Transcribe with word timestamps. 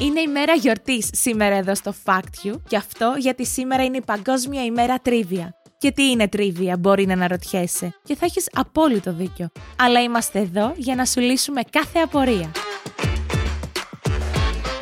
Είναι 0.00 0.20
η 0.20 0.26
μέρα 0.26 0.52
γιορτής 0.52 1.08
σήμερα 1.12 1.56
εδώ 1.56 1.74
στο 1.74 1.94
Fact 2.04 2.46
You 2.46 2.60
και 2.68 2.76
αυτό 2.76 3.14
γιατί 3.18 3.46
σήμερα 3.46 3.84
είναι 3.84 3.96
η 3.96 4.02
Παγκόσμια 4.06 4.64
ημέρα 4.64 4.98
τρίβια. 4.98 5.54
Και 5.78 5.92
τι 5.92 6.10
είναι 6.10 6.28
τρίβια, 6.28 6.76
μπορεί 6.76 7.06
να 7.06 7.12
αναρωτιέσαι. 7.12 7.94
Και 8.04 8.16
θα 8.16 8.24
έχεις 8.24 8.48
απόλυτο 8.52 9.12
δίκιο. 9.12 9.48
Αλλά 9.78 10.02
είμαστε 10.02 10.38
εδώ 10.38 10.72
για 10.76 10.94
να 10.94 11.04
σου 11.04 11.20
λύσουμε 11.20 11.60
κάθε 11.70 11.98
απορία. 11.98 12.50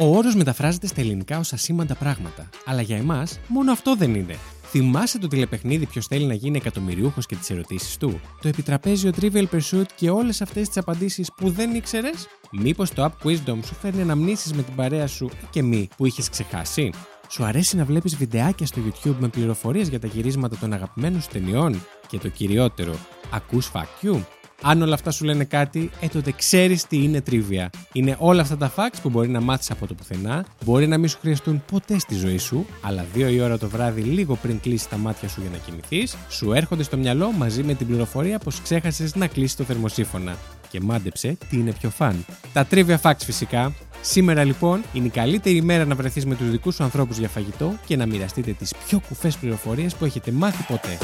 Ο 0.00 0.16
όρος 0.16 0.34
μεταφράζεται 0.34 0.86
στα 0.86 1.00
ελληνικά 1.00 1.38
ως 1.38 1.52
ασήμαντα 1.52 1.94
πράγματα. 1.94 2.48
Αλλά 2.64 2.82
για 2.82 2.96
εμάς, 2.96 3.38
μόνο 3.48 3.72
αυτό 3.72 3.94
δεν 3.94 4.14
είναι. 4.14 4.36
Θυμάσαι 4.68 5.18
το 5.18 5.28
τηλεπαιχνίδι 5.28 5.86
Ποιος 5.86 6.06
θέλει 6.06 6.24
να 6.24 6.34
γίνει 6.34 6.56
εκατομμυριούχος 6.56 7.26
και 7.26 7.36
τις 7.36 7.50
ερωτήσεις 7.50 7.96
του, 7.96 8.20
το 8.40 8.48
επιτραπέζιο 8.48 9.12
Trivial 9.20 9.44
Pursuit 9.52 9.86
και 9.94 10.10
όλες 10.10 10.42
αυτές 10.42 10.66
τις 10.66 10.76
απαντήσεις 10.76 11.30
που 11.36 11.50
δεν 11.50 11.74
ήξερες; 11.74 12.26
Μήπως 12.50 12.90
το 12.90 13.04
App 13.04 13.26
Wisdom 13.26 13.58
σου 13.64 13.74
φέρνει 13.80 14.02
αναμνήσεις 14.02 14.52
με 14.52 14.62
την 14.62 14.74
παρέα 14.74 15.06
σου 15.06 15.30
και 15.50 15.62
μη 15.62 15.88
που 15.96 16.06
είχες 16.06 16.28
ξεχάσει; 16.28 16.90
Σου 17.28 17.44
αρέσει 17.44 17.76
να 17.76 17.84
βλέπεις 17.84 18.16
βιντεάκια 18.16 18.66
στο 18.66 18.80
YouTube 18.84 19.16
με 19.18 19.28
πληροφορίες 19.28 19.88
για 19.88 20.00
τα 20.00 20.06
γυρίσματα 20.06 20.56
των 20.56 20.72
αγαπημένων 20.72 21.20
σου 21.20 21.28
ταινιών; 21.32 21.82
Και 22.06 22.18
το 22.18 22.28
κυριότερο, 22.28 22.94
ακούς 23.30 23.70
Fact 23.74 24.06
You; 24.06 24.20
Αν 24.62 24.82
όλα 24.82 24.94
αυτά 24.94 25.10
σου 25.10 25.24
λένε 25.24 25.44
κάτι, 25.44 25.90
ε 26.00 26.06
τότε 26.06 26.32
ξέρεις 26.32 26.86
τι 26.86 27.02
είναι 27.02 27.20
τρίβια. 27.20 27.70
Είναι 27.92 28.16
όλα 28.18 28.42
αυτά 28.42 28.56
τα 28.56 28.72
facts 28.76 28.98
που 29.02 29.10
μπορεί 29.10 29.28
να 29.28 29.40
μάθεις 29.40 29.70
από 29.70 29.86
το 29.86 29.94
πουθενά, 29.94 30.44
μπορεί 30.64 30.86
να 30.86 30.98
μην 30.98 31.08
σου 31.08 31.18
χρειαστούν 31.20 31.62
ποτέ 31.70 31.98
στη 31.98 32.14
ζωή 32.14 32.38
σου, 32.38 32.66
αλλά 32.80 33.04
δύο 33.12 33.28
η 33.28 33.40
ώρα 33.40 33.58
το 33.58 33.68
βράδυ, 33.68 34.00
λίγο 34.00 34.36
πριν 34.36 34.60
κλείσεις 34.60 34.88
τα 34.88 34.96
μάτια 34.96 35.28
σου 35.28 35.40
για 35.40 35.50
να 35.50 35.56
κοιμηθείς, 35.56 36.16
σου 36.28 36.52
έρχονται 36.52 36.82
στο 36.82 36.96
μυαλό 36.96 37.32
μαζί 37.32 37.62
με 37.62 37.74
την 37.74 37.86
πληροφορία 37.86 38.38
πως 38.38 38.60
ξέχασες 38.62 39.14
να 39.14 39.26
κλείσεις 39.26 39.56
το 39.56 39.64
θερμοσύφωνα. 39.64 40.36
Και 40.70 40.80
μάντεψε 40.80 41.36
τι 41.50 41.56
είναι 41.56 41.72
πιο 41.72 41.90
φαν. 41.90 42.24
Τα 42.52 42.66
trivia 42.70 42.96
facts 43.02 43.20
φυσικά. 43.24 43.74
Σήμερα 44.00 44.44
λοιπόν 44.44 44.82
είναι 44.92 45.06
η 45.06 45.10
καλύτερη 45.10 45.56
ημέρα 45.56 45.84
να 45.84 45.94
βρεθείς 45.94 46.26
με 46.26 46.34
τους 46.34 46.50
δικούς 46.50 46.74
σου 46.74 46.82
ανθρώπους 46.82 47.18
για 47.18 47.28
φαγητό 47.28 47.78
και 47.86 47.96
να 47.96 48.06
μοιραστείτε 48.06 48.52
τις 48.52 48.72
πιο 48.86 49.00
κουφές 49.08 49.36
πληροφορίες 49.36 49.94
που 49.94 50.04
έχετε 50.04 50.30
μάθει 50.30 50.62
ποτέ. 50.62 50.98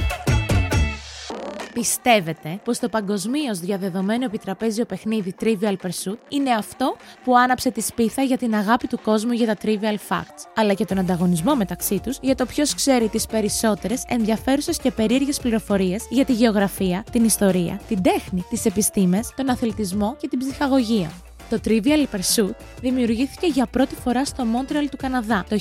Πιστεύετε 1.75 2.61
πως 2.65 2.79
το 2.79 2.89
παγκοσμίως 2.89 3.59
διαδεδομένο 3.59 4.25
επιτραπέζιο 4.25 4.85
παιχνίδι 4.85 5.35
Trivial 5.41 5.77
Pursuit 5.83 6.17
είναι 6.29 6.51
αυτό 6.51 6.97
που 7.25 7.39
άναψε 7.39 7.71
τη 7.71 7.81
σπίθα 7.81 8.23
για 8.23 8.39
την 8.39 8.55
αγάπη 8.55 8.87
του 8.87 8.99
κόσμου 9.03 9.33
για 9.33 9.47
τα 9.47 9.57
Trivial 9.63 9.97
Facts, 10.09 10.47
αλλά 10.55 10.75
και 10.75 10.85
τον 10.85 10.99
ανταγωνισμό 10.99 11.57
μεταξύ 11.57 12.01
τους 12.01 12.19
για 12.21 12.35
το 12.35 12.47
ποιος 12.47 12.75
ξέρει 12.75 13.09
τις 13.09 13.27
περισσότερες 13.27 14.05
ενδιαφέρουσες 14.09 14.79
και 14.79 14.91
περίεργες 14.91 15.41
πληροφορίες 15.41 16.07
για 16.11 16.25
τη 16.25 16.33
γεωγραφία, 16.33 17.05
την 17.13 17.25
ιστορία, 17.25 17.81
την 17.89 18.03
τέχνη, 18.03 18.45
τις 18.51 18.65
επιστήμες, 18.65 19.33
τον 19.37 19.49
αθλητισμό 19.49 20.17
και 20.21 20.29
την 20.29 20.39
ψυχαγωγία. 20.39 21.11
Το 21.53 21.61
Trivial 21.65 22.07
Pursuit 22.15 22.55
δημιουργήθηκε 22.81 23.47
για 23.47 23.67
πρώτη 23.67 23.95
φορά 23.95 24.25
στο 24.25 24.45
Μόντρεαλ 24.45 24.89
του 24.89 24.97
Καναδά 24.97 25.45
το 25.49 25.57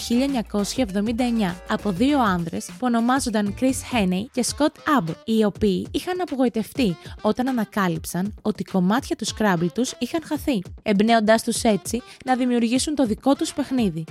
1979 0.76 1.56
από 1.68 1.92
δύο 1.92 2.20
άνδρες 2.20 2.66
που 2.66 2.80
ονομάζονταν 2.80 3.56
Chris 3.60 3.66
Henney 3.66 4.26
και 4.32 4.46
Scott 4.48 5.00
Abbott, 5.00 5.16
οι 5.26 5.44
οποίοι 5.44 5.88
είχαν 5.92 6.22
απογοητευτεί 6.22 6.98
όταν 7.22 7.48
ανακάλυψαν 7.48 8.34
ότι 8.42 8.64
κομμάτια 8.64 9.16
του 9.16 9.26
Scrabble 9.26 9.72
τους 9.74 9.94
είχαν 10.00 10.22
χαθεί, 10.26 10.62
εμπνέοντάς 10.82 11.44
τους 11.44 11.64
έτσι 11.64 12.02
να 12.26 12.36
δημιουργήσουν 12.36 12.96
το 12.96 13.06
δικό 13.06 13.36
τους 13.36 13.54
παιχνίδι. 13.54 14.04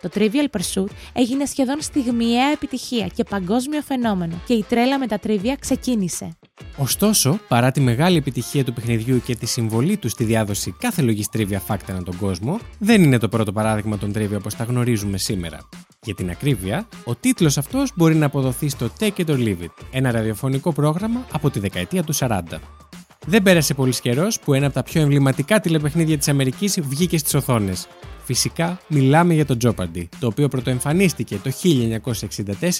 Το 0.00 0.08
Trivial 0.14 0.46
Pursuit 0.58 0.90
έγινε 1.12 1.44
σχεδόν 1.44 1.80
στιγμιαία 1.80 2.50
επιτυχία 2.52 3.06
και 3.06 3.24
παγκόσμιο 3.24 3.80
φαινόμενο 3.80 4.40
και 4.46 4.54
η 4.54 4.64
τρέλα 4.68 4.98
με 4.98 5.06
τα 5.06 5.18
trivia 5.26 5.54
ξεκίνησε. 5.58 6.36
Ωστόσο, 6.76 7.38
παρά 7.48 7.70
τη 7.70 7.80
μεγάλη 7.80 8.16
επιτυχία 8.16 8.64
του 8.64 8.72
παιχνιδιού 8.72 9.22
και 9.24 9.36
τη 9.36 9.46
συμβολή 9.46 9.96
του 9.96 10.08
στη 10.08 10.24
διάδοση 10.24 10.74
κάθε 10.78 11.02
λογική 11.02 11.28
trivia 11.32 11.72
fact 11.74 11.84
ανά 11.88 12.02
τον 12.02 12.16
κόσμο, 12.16 12.58
δεν 12.78 13.02
είναι 13.02 13.18
το 13.18 13.28
πρώτο 13.28 13.52
παράδειγμα 13.52 13.98
των 13.98 14.12
trivia 14.14 14.36
όπως 14.36 14.54
τα 14.54 14.64
γνωρίζουμε 14.64 15.18
σήμερα. 15.18 15.68
Για 16.02 16.14
την 16.14 16.30
ακρίβεια, 16.30 16.88
ο 17.04 17.14
τίτλος 17.14 17.58
αυτός 17.58 17.92
μπορεί 17.94 18.14
να 18.14 18.26
αποδοθεί 18.26 18.68
στο 18.68 18.90
Take 18.98 19.16
It 19.16 19.26
or 19.26 19.38
Leave 19.38 19.62
It, 19.62 19.84
ένα 19.90 20.10
ραδιοφωνικό 20.10 20.72
πρόγραμμα 20.72 21.26
από 21.32 21.50
τη 21.50 21.58
δεκαετία 21.58 22.02
του 22.02 22.14
40. 22.14 22.40
Δεν 23.26 23.42
πέρασε 23.42 23.74
πολύς 23.74 24.00
καιρός 24.00 24.40
που 24.40 24.54
ένα 24.54 24.66
από 24.66 24.74
τα 24.74 24.82
πιο 24.82 25.00
εμβληματικά 25.00 25.60
τηλεπαιχνίδια 25.60 26.18
της 26.18 26.28
Αμερικής 26.28 26.80
βγήκε 26.80 27.18
στις 27.18 27.34
οθόνες. 27.34 27.88
Φυσικά 28.26 28.80
μιλάμε 28.88 29.34
για 29.34 29.46
το 29.46 29.56
Jeopardy, 29.64 30.04
το 30.18 30.26
οποίο 30.26 30.48
πρωτοεμφανίστηκε 30.48 31.38
το 31.42 31.50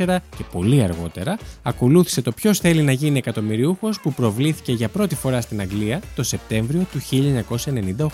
1964 0.07 0.17
και 0.37 0.45
πολύ 0.53 0.83
αργότερα 0.83 1.39
ακολούθησε 1.63 2.23
το 2.23 2.33
Ποιος 2.33 2.59
θέλει 2.59 2.83
να 2.83 2.93
γίνει 2.93 3.19
εκατομμυριούχος 3.19 4.01
που 4.01 4.13
προβλήθηκε 4.13 4.73
για 4.73 4.89
πρώτη 4.89 5.15
φορά 5.15 5.41
στην 5.41 5.61
Αγγλία 5.61 6.01
το 6.15 6.23
Σεπτέμβριο 6.23 6.87
του 6.93 7.01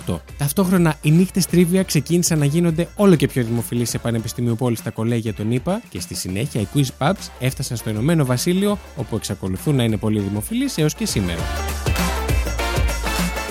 1998. 0.06 0.16
Ταυτόχρονα 0.38 0.97
οι 1.03 1.10
νύχτες 1.10 1.47
τρίβια 1.47 1.82
ξεκίνησαν 1.82 2.38
να 2.38 2.44
γίνονται 2.44 2.88
όλο 2.97 3.15
και 3.15 3.26
πιο 3.26 3.44
δημοφιλείς 3.44 3.88
σε 3.88 3.99
πανεπιστημιοπόλει 3.99 4.76
στα 4.76 4.91
κολέγια 4.91 5.34
των 5.34 5.53
ΗΠΑ 5.53 5.82
και 5.88 6.00
στη 6.00 6.14
συνέχεια 6.14 6.60
οι 6.60 6.66
quiz 6.75 6.88
pubs 6.99 7.28
έφτασαν 7.41 7.76
στο 7.76 7.91
Ηνωμένο 7.91 8.25
Βασίλειο 8.25 8.78
όπου 8.97 9.16
εξακολουθούν 9.16 9.76
να 9.76 9.84
είναι 9.84 9.97
πολύ 9.97 10.20
δημοφιλείς 10.20 10.78
έως 10.78 10.94
και 10.94 11.06
σήμερα. 11.06 11.41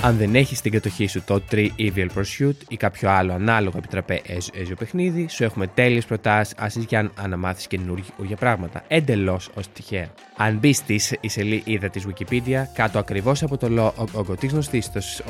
Αν 0.04 0.18
δεν 0.18 0.36
έχεις 0.36 0.58
στην 0.58 0.72
κατοχή 0.72 1.08
σου 1.08 1.24
το 1.24 1.42
3 1.52 1.68
Evil 1.78 2.08
Pursuit 2.16 2.56
ή 2.68 2.78
κάποιο 2.78 3.10
άλλο 3.10 3.34
ανάλογο 3.34 3.78
επιτραπέζιο 3.78 4.76
παιχνίδι, 4.80 5.28
σου 5.30 5.44
έχουμε 5.44 5.68
τέλειες 5.68 6.06
προτάσεις 6.06 6.86
για 6.88 7.04
να 7.04 7.10
αναμάθεις 7.16 7.68
καινούργια 7.68 8.36
πράγματα, 8.40 8.84
εντελώς 8.88 9.50
ως 9.54 9.68
τυχαία. 9.74 10.08
Αν 10.38 10.58
μπεις 10.58 10.78
στη 10.78 11.00
σελίδα 11.26 11.90
της 11.90 12.08
Wikipedia, 12.08 12.64
κάτω 12.74 13.00
ακριβώς 13.00 13.44
από 13.44 13.58
το 13.58 13.70
λόγο 13.70 14.36
της 14.40 14.52
γνωστή 14.52 14.84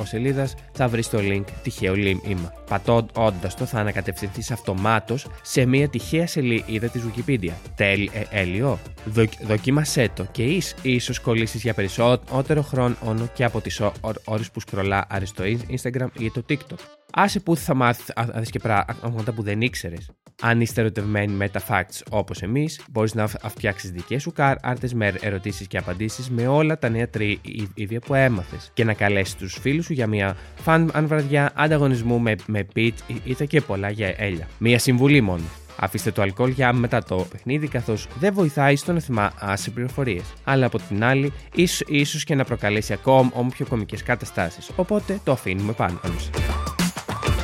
σελίδας, 0.03 0.55
θα 0.73 0.87
βρεις 0.87 1.09
το 1.09 1.17
link 1.21 1.43
τυχαίο 1.63 1.95
λίμα. 1.95 2.53
Πατώντα 2.69 3.51
το, 3.57 3.65
θα 3.65 3.79
ανακατευθυνθείς 3.79 4.51
αυτομάτως 4.51 5.27
σε 5.41 5.65
μια 5.65 5.89
τυχαία 5.89 6.27
σελίδα 6.27 6.87
της 6.87 7.01
Wikipedia. 7.03 7.51
Τέλειο. 7.75 8.79
Δο, 9.05 9.23
δοκίμασέ 9.47 10.09
το 10.13 10.25
και 10.31 10.61
ίσως 10.81 11.19
κολλήσεις 11.19 11.61
για 11.61 11.73
περισσότερο 11.73 12.61
χρόνο 12.61 12.95
και 13.33 13.43
από 13.43 13.61
τις 13.61 13.81
ώρες 14.23 14.51
που 14.51 14.60
σκρολάρει 14.61 15.25
στο 15.25 15.43
Instagram 15.69 16.07
ή 16.19 16.31
το 16.31 16.43
TikTok. 16.49 16.79
Άσε 17.13 17.39
που 17.39 17.55
θα 17.55 17.73
μάθεις 17.73 18.49
και 18.49 18.59
πράγματα 18.59 19.31
που 19.31 19.41
δεν 19.41 19.61
ήξερες. 19.61 20.09
Αν 20.41 20.61
είστε 20.61 20.81
ερωτευμένοι 20.81 21.33
με 21.33 21.49
τα 21.49 21.61
facts 21.67 22.01
όπως 22.09 22.41
εμείς, 22.41 22.81
μπορείς 22.91 23.13
να 23.13 23.27
φτιάξεις 23.27 23.91
δικές 23.91 24.21
σου 24.21 24.31
κάρτε 24.31 24.89
με 24.93 25.13
ερωτήσεις 25.21 25.67
και 25.67 25.77
απαντήσεις 25.77 26.29
με 26.29 26.47
όλα 26.47 26.79
τα 26.79 26.89
νέα 26.89 27.09
τρίβια 27.09 27.99
που 27.99 28.13
έμαθες 28.13 28.71
και 28.73 28.83
να 28.83 28.93
καλέσεις 28.93 29.35
τους 29.35 29.57
φίλους 29.61 29.85
σου 29.85 29.93
για 29.93 30.07
μια 30.07 30.37
φαν 30.55 30.91
αν 30.93 31.07
βραδιά 31.07 31.51
ανταγωνισμού 31.55 32.19
με, 32.19 32.35
με 32.45 32.63
πιτ, 32.63 32.97
είτε 33.23 33.45
και 33.45 33.61
πολλά 33.61 33.89
για 33.89 34.13
έλια. 34.17 34.47
Μία 34.57 34.79
συμβουλή 34.79 35.21
μόνο. 35.21 35.43
Αφήστε 35.79 36.11
το 36.11 36.21
αλκοόλ 36.21 36.49
για 36.49 36.73
μετά 36.73 37.03
το 37.03 37.15
παιχνίδι, 37.15 37.67
καθώς 37.67 38.07
δεν 38.19 38.33
βοηθάει 38.33 38.75
στο 38.75 38.93
να 38.93 38.99
θυμάσαι 38.99 39.69
πληροφορίες. 39.69 40.23
Αλλά 40.43 40.65
από 40.65 40.77
την 40.77 41.03
άλλη, 41.03 41.33
ίσω 41.55 41.85
ίσως 41.87 42.23
και 42.23 42.35
να 42.35 42.43
προκαλέσει 42.43 42.93
ακόμα 42.93 43.31
πιο 43.49 43.65
κομικές 43.65 44.03
καταστάσεις. 44.03 44.69
Οπότε 44.75 45.19
το 45.23 45.31
αφήνουμε 45.31 45.73
πάνω 45.73 45.99
μας. 46.03 46.29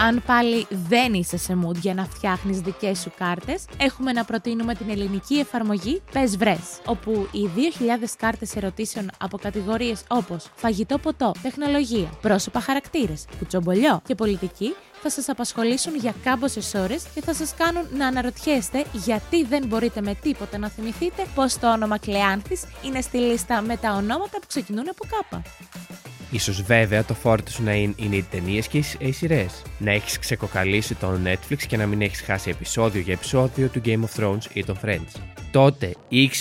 Αν 0.01 0.23
πάλι 0.25 0.65
δεν 0.69 1.13
είσαι 1.13 1.37
σε 1.37 1.57
mood 1.65 1.75
για 1.75 1.93
να 1.93 2.05
φτιάχνεις 2.05 2.59
δικές 2.59 2.99
σου 2.99 3.11
κάρτες, 3.17 3.65
έχουμε 3.77 4.11
να 4.11 4.23
προτείνουμε 4.25 4.73
την 4.73 4.89
ελληνική 4.89 5.35
εφαρμογή 5.35 6.01
Πες 6.11 6.37
Βρες, 6.37 6.81
όπου 6.85 7.27
οι 7.31 7.49
2.000 7.55 8.15
κάρτες 8.17 8.55
ερωτήσεων 8.55 9.09
από 9.17 9.37
κατηγορίες 9.37 10.03
όπως 10.07 10.49
φαγητό 10.55 10.97
ποτό, 10.97 11.31
τεχνολογία, 11.41 12.09
πρόσωπα 12.21 12.59
χαρακτήρες, 12.59 13.25
κουτσομπολιό 13.37 14.01
και 14.05 14.15
πολιτική 14.15 14.75
θα 15.01 15.09
σας 15.09 15.29
απασχολήσουν 15.29 15.95
για 15.95 16.13
κάμποσες 16.23 16.73
ώρες 16.73 17.03
και 17.13 17.21
θα 17.21 17.33
σας 17.33 17.53
κάνουν 17.57 17.83
να 17.97 18.07
αναρωτιέστε 18.07 18.85
γιατί 18.93 19.43
δεν 19.43 19.65
μπορείτε 19.67 20.01
με 20.01 20.15
τίποτα 20.21 20.57
να 20.57 20.69
θυμηθείτε 20.69 21.25
πως 21.35 21.57
το 21.57 21.71
όνομα 21.71 21.97
Κλεάνθης 21.97 22.63
είναι 22.85 23.01
στη 23.01 23.17
λίστα 23.17 23.61
με 23.61 23.77
τα 23.77 23.93
ονόματα 23.93 24.39
που 24.39 24.47
ξεκινούν 24.47 24.89
από 24.89 25.05
κάπα. 25.09 25.41
Ίσως 26.31 26.61
βέβαια 26.61 27.03
το 27.03 27.13
φόρτο 27.13 27.51
σου 27.51 27.63
να 27.63 27.73
είναι, 27.73 27.93
είναι 27.97 28.15
οι 28.15 28.23
ταινίες 28.31 28.67
και 28.67 28.83
οι 28.99 29.11
σειρές. 29.11 29.61
Να 29.79 29.91
έχεις 29.91 30.19
ξεκοκαλίσει 30.19 30.95
το 30.95 31.19
Netflix 31.25 31.57
και 31.67 31.77
να 31.77 31.85
μην 31.85 32.01
έχεις 32.01 32.21
χάσει 32.21 32.49
επεισόδιο 32.49 33.01
για 33.01 33.13
επεισόδιο 33.13 33.67
του 33.67 33.81
Game 33.85 34.03
of 34.03 34.23
Thrones 34.23 34.45
ή 34.53 34.63
των 34.63 34.79
Friends. 34.85 35.21
Τότε 35.51 35.93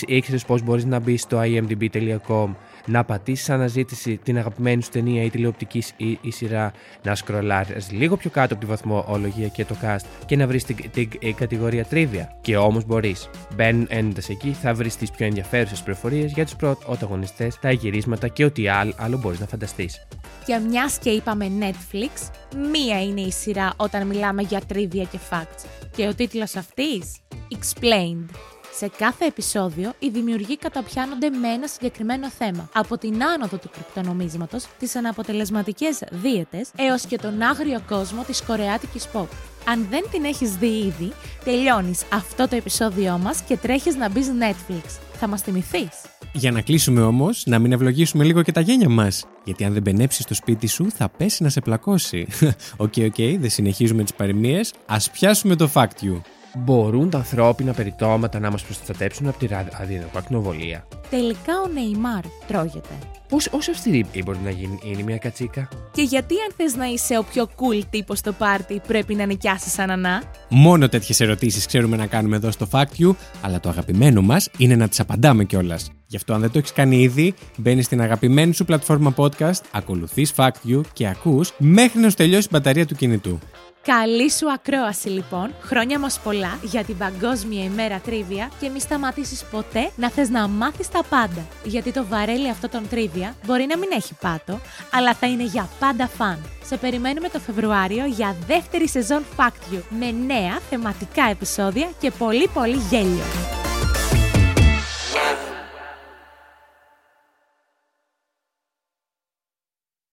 ήξερες 0.07 0.45
πώ 0.45 0.59
μπορείς 0.65 0.85
να 0.85 0.99
μπεις 0.99 1.23
στο 1.23 1.41
imdb.com 1.43 2.55
να 2.87 3.05
πατήσεις 3.05 3.51
αναζήτηση 3.51 4.17
την 4.23 4.39
αγαπημένη 4.39 4.83
σου 4.83 4.91
ταινία 4.91 5.23
ή 5.23 5.31
τηλεοπτικής 5.31 5.93
ή, 5.97 6.19
ή 6.21 6.31
σειρά, 6.31 6.73
να 7.03 7.15
σκρολάρεις 7.15 7.91
λίγο 7.91 8.17
πιο 8.17 8.31
κάτω 8.31 8.55
από 8.55 8.65
τη 8.65 8.71
βαθμολογία 8.71 9.49
και 9.49 9.65
το 9.65 9.77
cast 9.83 10.05
και 10.27 10.37
να 10.37 10.47
βρεις 10.47 10.65
την, 10.65 10.77
την, 10.91 11.09
την, 11.19 11.35
κατηγορία 11.35 11.85
τρίβια. 11.85 12.39
Και 12.41 12.57
όμως 12.57 12.85
μπορείς. 12.85 13.31
Μπαίνοντα 13.55 14.23
εκεί, 14.29 14.57
θα 14.63 14.75
βρεις 14.75 14.97
τις 14.97 15.11
πιο 15.11 15.27
ενδιαφέρουσες 15.27 15.83
πληροφορίες 15.83 16.33
για 16.33 16.45
τους 16.45 16.57
πρωταγωνιστές, 16.57 17.59
τα 17.59 17.71
γυρίσματα 17.71 18.29
και 18.29 18.45
ό,τι 18.45 18.69
άλλο, 18.69 18.93
άλλο 18.97 19.19
μπορείς 19.19 19.41
να 19.41 19.47
φανταστείς. 19.47 20.07
Και 20.47 20.59
μιας 20.69 20.99
και 20.99 21.11
είπαμε 21.11 21.51
Netflix, 21.61 22.31
μία 22.71 23.03
είναι 23.03 23.21
η 23.21 23.31
σειρά 23.31 23.73
όταν 23.77 24.07
μιλάμε 24.07 24.43
για 24.43 24.61
τρίβια 24.67 25.05
και 25.05 25.19
facts. 25.31 25.65
Και 25.97 26.07
ο 26.07 26.15
τίτλος 26.15 26.57
αυτής, 26.57 27.21
Explained. 27.51 28.56
Σε 28.79 28.91
κάθε 28.99 29.25
επεισόδιο, 29.25 29.93
οι 29.99 30.09
δημιουργοί 30.09 30.59
καταπιάνονται 30.59 31.31
με 31.31 31.49
ένα 31.49 31.67
συγκεκριμένο 31.67 32.31
θέμα. 32.31 32.69
Από 32.75 32.99
την 32.99 33.25
άνοδο 33.25 33.57
του 33.57 33.71
κρυπτονομίσματος, 33.73 34.67
τις 34.79 34.97
αναποτελεσματικές 34.97 36.03
δίαιτες, 36.11 36.71
έως 36.77 37.07
και 37.07 37.19
τον 37.19 37.43
άγριο 37.43 37.83
κόσμο 37.89 38.23
της 38.23 38.43
κορεάτικης 38.43 39.09
pop. 39.13 39.27
Αν 39.69 39.87
δεν 39.91 40.05
την 40.11 40.25
έχεις 40.25 40.57
δει 40.57 40.67
ήδη, 40.67 41.13
τελειώνεις 41.45 42.03
αυτό 42.13 42.49
το 42.49 42.57
επεισόδιό 42.57 43.19
μας 43.19 43.41
και 43.41 43.57
τρέχεις 43.57 43.97
να 43.97 44.11
μπεις 44.11 44.31
Netflix. 44.41 44.99
Θα 45.13 45.27
μας 45.27 45.43
θυμηθείς. 45.43 45.89
Για 46.33 46.51
να 46.51 46.61
κλείσουμε 46.61 47.03
όμως, 47.03 47.43
να 47.47 47.59
μην 47.59 47.73
ευλογήσουμε 47.73 48.25
λίγο 48.25 48.43
και 48.43 48.53
τα 48.53 48.61
γένια 48.61 48.89
μας. 48.89 49.25
Γιατί 49.45 49.65
αν 49.65 49.73
δεν 49.73 49.83
παινέψεις 49.83 50.23
το 50.23 50.35
σπίτι 50.35 50.67
σου, 50.67 50.91
θα 50.91 51.09
πέσει 51.09 51.43
να 51.43 51.49
σε 51.49 51.61
πλακώσει. 51.61 52.27
OK, 52.77 52.95
OK, 52.97 53.39
δεν 53.39 53.51
συνεχίζουμε 53.51 54.03
τις 54.03 54.15
παροιμίες. 54.15 54.61
Ας 54.87 54.97
πιάσουμε 55.13 55.57
το 55.57 55.71
Fact 55.75 56.05
You. 56.05 56.21
Μπορούν 56.59 57.11
τα 57.11 57.19
ανθρώπινα 57.19 57.73
περιτώματα 57.73 58.39
να 58.39 58.51
μας 58.51 58.63
προστατέψουν 58.63 59.29
από 59.29 59.39
τη 59.39 59.47
ραδιενεργό 59.47 60.11
ακτινοβολία. 60.17 60.87
Τελικά 61.11 61.53
ο 61.67 61.73
Νεϊμάρ 61.73 62.21
τρώγεται. 62.47 62.95
Πόσο 63.29 63.71
αυστηρή 63.71 64.07
μπορεί 64.25 64.39
να 64.45 64.51
γίνει 64.51 64.79
είναι 64.85 65.03
μια 65.03 65.19
κατσίκα; 65.19 65.69
Και 65.93 66.03
γιατί 66.03 66.35
αν 66.35 66.55
θες 66.57 66.77
να 66.77 66.87
είσαι 66.87 67.19
ο 67.19 67.25
πιο 67.33 67.45
cool 67.45 67.83
τύπος 67.91 68.19
στο 68.19 68.33
πάρτι 68.33 68.81
πρέπει 68.87 69.15
να 69.15 69.27
νοικιάσεις 69.27 69.79
ανανά. 69.79 70.23
Μόνο 70.49 70.89
τέτοιες 70.89 71.21
ερωτήσεις 71.21 71.67
ξέρουμε 71.67 71.97
να 71.97 72.07
κάνουμε 72.07 72.37
εδώ 72.37 72.51
στο 72.51 72.69
Fact 72.71 73.01
You, 73.01 73.15
αλλά 73.43 73.61
το 73.61 73.69
αγαπημένο 73.69 74.23
μας 74.23 74.51
είναι 74.59 74.77
να 74.77 74.89
τις 74.89 75.01
απαντάμε 75.01 75.45
κιόλας. 75.45 75.91
Γι' 76.07 76.17
αυτό, 76.17 76.35
αν 76.35 76.41
δεν 76.41 76.51
το 76.51 76.59
έχεις 76.59 76.73
κάνει 76.73 77.01
ήδη, 77.01 77.35
μπαίνει 77.57 77.83
στην 77.83 78.01
αγαπημένη 78.01 78.55
σου 78.55 78.65
πλατφόρμα 78.65 79.15
podcast, 79.17 79.61
ακολουθείς 79.71 80.33
Fact 80.37 80.71
You 80.71 80.81
και 80.93 81.09
ακούς 81.09 81.53
μέχρι 81.59 82.01
να 82.01 82.11
σου 82.11 82.17
τελειώσει 82.17 82.47
η 82.47 82.51
μπαταρία 82.53 82.87
του 82.87 82.95
κινητού. 82.95 83.39
Καλή 83.87 84.31
σου 84.31 84.53
ακρόαση 84.53 85.09
λοιπόν, 85.09 85.55
χρόνια 85.61 85.99
μας 85.99 86.21
πολλά 86.21 86.59
για 86.63 86.85
την 86.85 86.97
Παγκόσμια 86.97 87.65
ημέρα 87.65 87.99
τρίβια 87.99 88.51
και 88.61 88.69
μη 88.69 88.81
σταματήσεις 88.81 89.45
ποτέ 89.45 89.91
να 89.97 90.11
θες 90.11 90.29
να 90.29 90.49
μάθεις 90.49 90.89
τα 90.89 91.05
πάντα. 91.09 91.47
Γιατί 91.65 91.93
το 91.93 92.07
βαρέλι 92.07 92.49
αυτό 92.49 92.69
των 92.69 92.89
τρίβια 92.89 93.35
μπορεί 93.47 93.67
να 93.67 93.79
μην 93.79 93.89
έχει 93.93 94.15
πάτο, 94.21 94.61
αλλά 94.93 95.15
θα 95.15 95.27
είναι 95.27 95.45
για 95.45 95.69
πάντα 95.79 96.07
φαν. 96.07 96.39
Σε 96.65 96.77
περιμένουμε 96.77 97.29
το 97.29 97.39
Φεβρουάριο 97.39 98.05
για 98.07 98.37
δεύτερη 98.47 98.89
σεζόν 98.89 99.25
Fact 99.37 99.75
You 99.75 99.81
με 99.89 100.11
νέα 100.11 100.59
θεματικά 100.71 101.25
επεισόδια 101.31 101.89
και 102.01 102.11
πολύ 102.11 102.49
πολύ 102.49 102.77
γέλιο. 102.91 103.56